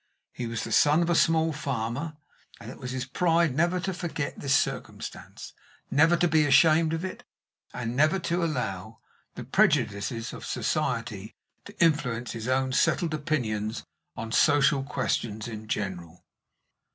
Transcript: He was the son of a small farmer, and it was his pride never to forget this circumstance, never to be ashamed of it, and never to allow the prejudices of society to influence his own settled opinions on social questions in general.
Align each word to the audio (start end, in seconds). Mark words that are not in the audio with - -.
He 0.33 0.47
was 0.47 0.63
the 0.63 0.71
son 0.71 1.03
of 1.03 1.11
a 1.11 1.15
small 1.15 1.53
farmer, 1.53 2.17
and 2.59 2.71
it 2.71 2.79
was 2.79 2.89
his 2.89 3.05
pride 3.05 3.53
never 3.55 3.79
to 3.81 3.93
forget 3.93 4.39
this 4.39 4.57
circumstance, 4.57 5.53
never 5.91 6.17
to 6.17 6.27
be 6.27 6.43
ashamed 6.47 6.91
of 6.93 7.05
it, 7.05 7.23
and 7.71 7.95
never 7.95 8.17
to 8.17 8.43
allow 8.43 8.97
the 9.35 9.43
prejudices 9.43 10.33
of 10.33 10.43
society 10.43 11.35
to 11.65 11.79
influence 11.79 12.31
his 12.31 12.47
own 12.47 12.73
settled 12.73 13.13
opinions 13.13 13.83
on 14.17 14.31
social 14.31 14.81
questions 14.83 15.47
in 15.47 15.67
general. 15.67 16.25